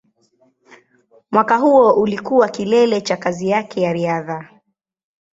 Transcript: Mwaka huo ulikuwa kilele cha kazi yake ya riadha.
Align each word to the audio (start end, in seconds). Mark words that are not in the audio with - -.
Mwaka 1.31 1.57
huo 1.57 1.93
ulikuwa 1.93 2.49
kilele 2.49 3.01
cha 3.01 3.17
kazi 3.17 3.49
yake 3.49 3.81
ya 3.81 3.93
riadha. 3.93 4.59